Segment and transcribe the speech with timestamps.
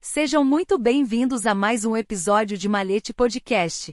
[0.00, 3.92] Sejam muito bem-vindos a mais um episódio de Malete Podcast.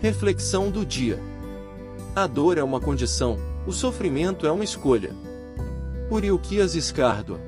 [0.00, 1.20] Reflexão do dia.
[2.16, 5.14] A dor é uma condição, o sofrimento é uma escolha.
[6.08, 7.40] Por Ilquias Escárdua.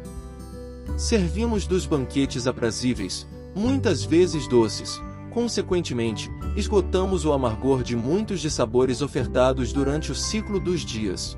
[0.96, 5.00] Servimos dos banquetes aprazíveis, muitas vezes doces.
[5.30, 11.36] Consequentemente, esgotamos o amargor de muitos de sabores ofertados durante o ciclo dos dias.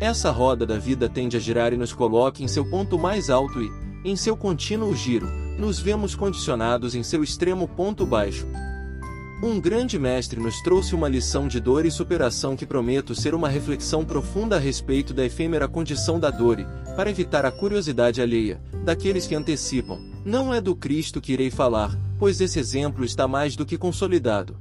[0.00, 3.62] Essa roda da vida tende a girar e nos coloca em seu ponto mais alto
[3.62, 3.70] e,
[4.04, 5.26] em seu contínuo giro,
[5.56, 8.46] nos vemos condicionados em seu extremo ponto baixo.
[9.42, 13.50] Um grande mestre nos trouxe uma lição de dor e superação que prometo ser uma
[13.50, 18.58] reflexão profunda a respeito da efêmera condição da dor e, para evitar a curiosidade alheia,
[18.82, 23.54] daqueles que antecipam, não é do Cristo que irei falar, pois esse exemplo está mais
[23.54, 24.56] do que consolidado.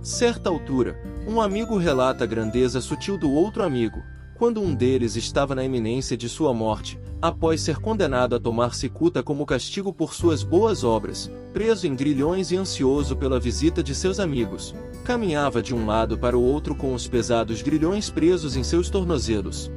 [0.00, 0.96] Certa altura,
[1.26, 4.00] um amigo relata a grandeza sutil do outro amigo,
[4.38, 9.22] quando um deles estava na iminência de sua morte, após ser condenado a tomar cicuta
[9.22, 14.18] como castigo por suas boas obras, preso em grilhões e ansioso pela visita de seus
[14.18, 18.90] amigos, caminhava de um lado para o outro com os pesados grilhões presos em seus
[18.90, 19.70] tornozelos.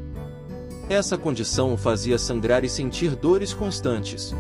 [0.90, 4.36] Essa condição o fazia sangrar e sentir dores constantes.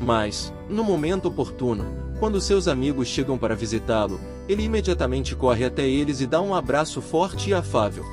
[0.00, 1.84] Mas, no momento oportuno,
[2.18, 7.02] quando seus amigos chegam para visitá-lo, ele imediatamente corre até eles e dá um abraço
[7.02, 8.04] forte e afável.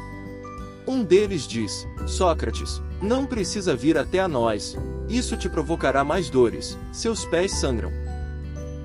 [0.85, 4.77] Um deles diz: Sócrates, não precisa vir até a nós.
[5.09, 7.91] Isso te provocará mais dores, seus pés sangram.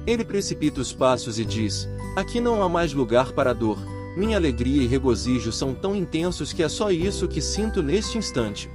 [0.04, 3.78] Ele precipita os passos e diz: Aqui não há mais lugar para dor.
[4.16, 8.68] Minha alegria e regozijo são tão intensos que é só isso que sinto neste instante.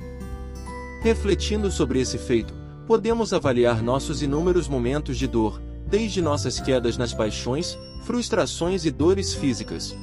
[1.01, 2.53] Refletindo sobre esse feito,
[2.87, 9.33] podemos avaliar nossos inúmeros momentos de dor, desde nossas quedas nas paixões, frustrações e dores
[9.33, 9.93] físicas,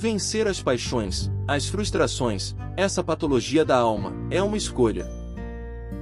[0.00, 5.06] Vencer as paixões, as frustrações, essa patologia da alma, é uma escolha.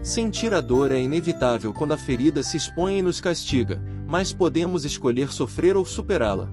[0.04, 4.84] Sentir a dor é inevitável quando a ferida se expõe e nos castiga, mas podemos
[4.84, 6.48] escolher sofrer ou superá-la.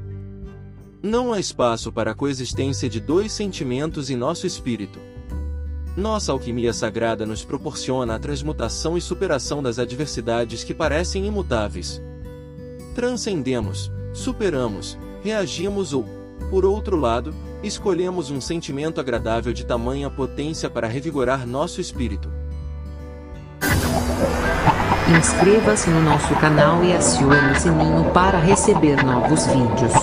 [1.04, 5.00] Não há espaço para a coexistência de dois sentimentos em nosso espírito.
[5.96, 12.02] Nossa alquimia sagrada nos proporciona a transmutação e superação das adversidades que parecem imutáveis.
[12.96, 17.34] Transcendemos, superamos, reagimos ou, por outro lado,
[17.64, 22.30] escolhemos um sentimento agradável de tamanha potência para revigorar nosso espírito.
[25.18, 29.94] Inscreva-se no nosso canal e acione o sininho para receber novos vídeos.